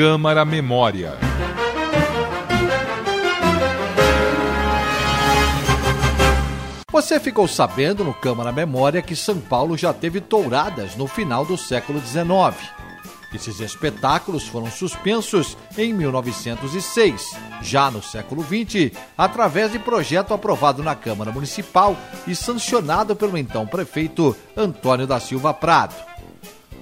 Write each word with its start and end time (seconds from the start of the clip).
Câmara 0.00 0.46
Memória. 0.46 1.12
Você 6.90 7.20
ficou 7.20 7.46
sabendo 7.46 8.02
no 8.02 8.14
Câmara 8.14 8.50
Memória 8.50 9.02
que 9.02 9.14
São 9.14 9.38
Paulo 9.38 9.76
já 9.76 9.92
teve 9.92 10.22
touradas 10.22 10.96
no 10.96 11.06
final 11.06 11.44
do 11.44 11.58
século 11.58 12.00
XIX. 12.00 12.56
Esses 13.34 13.60
espetáculos 13.60 14.48
foram 14.48 14.70
suspensos 14.70 15.54
em 15.76 15.92
1906, 15.92 17.36
já 17.60 17.90
no 17.90 18.02
século 18.02 18.42
XX, 18.42 18.96
através 19.18 19.70
de 19.70 19.78
projeto 19.78 20.32
aprovado 20.32 20.82
na 20.82 20.94
Câmara 20.94 21.30
Municipal 21.30 21.94
e 22.26 22.34
sancionado 22.34 23.14
pelo 23.14 23.36
então 23.36 23.66
prefeito 23.66 24.34
Antônio 24.56 25.06
da 25.06 25.20
Silva 25.20 25.52
Prado. 25.52 26.09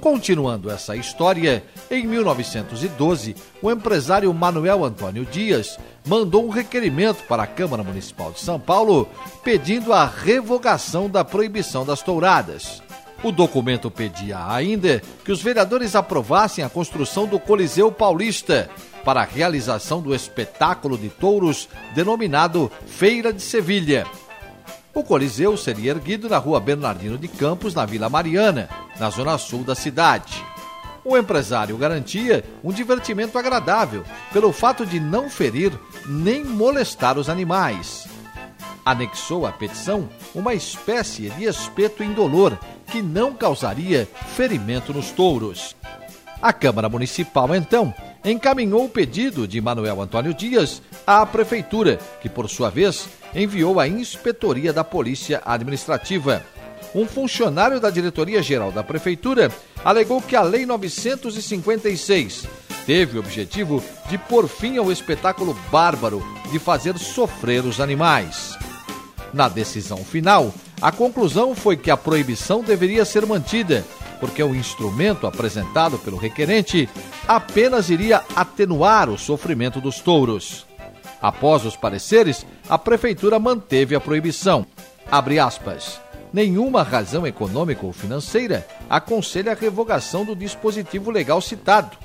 Continuando 0.00 0.70
essa 0.70 0.94
história, 0.94 1.64
em 1.90 2.06
1912, 2.06 3.34
o 3.60 3.70
empresário 3.70 4.32
Manuel 4.32 4.84
Antônio 4.84 5.24
Dias 5.24 5.76
mandou 6.06 6.46
um 6.46 6.50
requerimento 6.50 7.24
para 7.24 7.42
a 7.42 7.46
Câmara 7.46 7.82
Municipal 7.82 8.30
de 8.30 8.40
São 8.40 8.60
Paulo 8.60 9.08
pedindo 9.42 9.92
a 9.92 10.06
revogação 10.06 11.10
da 11.10 11.24
proibição 11.24 11.84
das 11.84 12.00
touradas. 12.00 12.80
O 13.24 13.32
documento 13.32 13.90
pedia 13.90 14.38
ainda 14.48 15.02
que 15.24 15.32
os 15.32 15.42
vereadores 15.42 15.96
aprovassem 15.96 16.64
a 16.64 16.68
construção 16.68 17.26
do 17.26 17.40
Coliseu 17.40 17.90
Paulista 17.90 18.70
para 19.04 19.22
a 19.22 19.24
realização 19.24 20.00
do 20.00 20.14
espetáculo 20.14 20.96
de 20.96 21.08
touros 21.08 21.68
denominado 21.94 22.70
Feira 22.86 23.32
de 23.32 23.42
Sevilha. 23.42 24.06
O 24.98 25.04
Coliseu 25.04 25.56
seria 25.56 25.92
erguido 25.92 26.28
na 26.28 26.38
rua 26.38 26.58
Bernardino 26.58 27.16
de 27.16 27.28
Campos, 27.28 27.72
na 27.72 27.86
Vila 27.86 28.08
Mariana, 28.08 28.68
na 28.98 29.08
zona 29.10 29.38
sul 29.38 29.62
da 29.62 29.72
cidade. 29.72 30.44
O 31.04 31.16
empresário 31.16 31.76
garantia 31.76 32.44
um 32.64 32.72
divertimento 32.72 33.38
agradável 33.38 34.02
pelo 34.32 34.52
fato 34.52 34.84
de 34.84 34.98
não 34.98 35.30
ferir 35.30 35.70
nem 36.04 36.42
molestar 36.42 37.16
os 37.16 37.28
animais. 37.28 38.08
Anexou 38.84 39.46
à 39.46 39.52
petição 39.52 40.08
uma 40.34 40.52
espécie 40.52 41.30
de 41.30 41.44
espeto 41.44 42.02
indolor 42.02 42.58
que 42.88 43.00
não 43.00 43.32
causaria 43.34 44.08
ferimento 44.34 44.92
nos 44.92 45.12
touros. 45.12 45.76
A 46.42 46.52
Câmara 46.52 46.88
Municipal, 46.88 47.54
então, 47.54 47.94
encaminhou 48.24 48.86
o 48.86 48.88
pedido 48.88 49.46
de 49.46 49.60
Manuel 49.60 50.02
Antônio 50.02 50.34
Dias 50.34 50.82
à 51.08 51.24
Prefeitura, 51.24 51.98
que, 52.20 52.28
por 52.28 52.50
sua 52.50 52.68
vez, 52.68 53.08
enviou 53.34 53.80
à 53.80 53.88
Inspetoria 53.88 54.74
da 54.74 54.84
Polícia 54.84 55.40
Administrativa. 55.42 56.44
Um 56.94 57.06
funcionário 57.06 57.80
da 57.80 57.88
Diretoria 57.88 58.42
Geral 58.42 58.70
da 58.70 58.84
Prefeitura 58.84 59.50
alegou 59.82 60.20
que 60.20 60.36
a 60.36 60.42
Lei 60.42 60.66
956 60.66 62.46
teve 62.84 63.16
o 63.16 63.20
objetivo 63.20 63.82
de 64.10 64.18
pôr 64.18 64.46
fim 64.46 64.76
ao 64.76 64.92
espetáculo 64.92 65.56
bárbaro 65.72 66.22
de 66.52 66.58
fazer 66.58 66.98
sofrer 66.98 67.64
os 67.64 67.80
animais. 67.80 68.58
Na 69.32 69.48
decisão 69.48 70.04
final, 70.04 70.52
a 70.78 70.92
conclusão 70.92 71.54
foi 71.54 71.78
que 71.78 71.90
a 71.90 71.96
proibição 71.96 72.62
deveria 72.62 73.06
ser 73.06 73.24
mantida, 73.24 73.82
porque 74.20 74.42
o 74.42 74.54
instrumento 74.54 75.26
apresentado 75.26 75.98
pelo 75.98 76.18
requerente 76.18 76.86
apenas 77.26 77.88
iria 77.88 78.22
atenuar 78.36 79.08
o 79.08 79.16
sofrimento 79.16 79.80
dos 79.80 80.00
touros. 80.00 80.67
Após 81.20 81.64
os 81.64 81.76
pareceres, 81.76 82.46
a 82.68 82.78
prefeitura 82.78 83.38
manteve 83.38 83.94
a 83.94 84.00
proibição. 84.00 84.64
Abre 85.10 85.38
aspas. 85.38 86.00
Nenhuma 86.32 86.82
razão 86.82 87.26
econômica 87.26 87.86
ou 87.86 87.92
financeira 87.92 88.66
aconselha 88.88 89.52
a 89.52 89.54
revogação 89.54 90.24
do 90.24 90.36
dispositivo 90.36 91.10
legal 91.10 91.40
citado, 91.40 91.96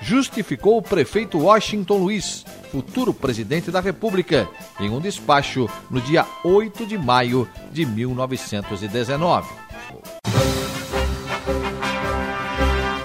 justificou 0.00 0.78
o 0.78 0.82
prefeito 0.82 1.38
Washington 1.38 1.98
Luiz, 1.98 2.44
futuro 2.70 3.14
presidente 3.14 3.70
da 3.70 3.80
República, 3.80 4.48
em 4.80 4.90
um 4.90 5.00
despacho 5.00 5.68
no 5.90 6.00
dia 6.00 6.26
8 6.44 6.86
de 6.86 6.98
maio 6.98 7.48
de 7.72 7.86
1919. 7.86 9.48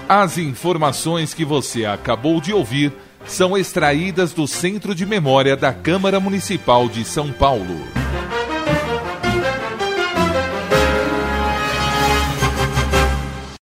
As 0.08 0.36
informações 0.36 1.32
que 1.32 1.44
você 1.44 1.86
acabou 1.86 2.40
de 2.40 2.52
ouvir 2.52 2.92
são 3.26 3.56
extraídas 3.56 4.32
do 4.32 4.46
Centro 4.46 4.94
de 4.94 5.06
Memória 5.06 5.56
da 5.56 5.72
Câmara 5.72 6.20
Municipal 6.20 6.88
de 6.88 7.04
São 7.04 7.32
Paulo. 7.32 7.86